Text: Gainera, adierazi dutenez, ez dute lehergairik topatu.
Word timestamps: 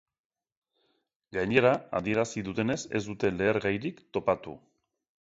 Gainera, 1.37 1.75
adierazi 2.01 2.45
dutenez, 2.49 2.81
ez 3.01 3.05
dute 3.13 3.35
lehergairik 3.39 4.05
topatu. 4.19 4.61